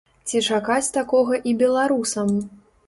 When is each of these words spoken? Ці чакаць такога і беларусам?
Ці 0.29 0.39
чакаць 0.53 0.93
такога 0.97 1.41
і 1.53 1.57
беларусам? 1.61 2.39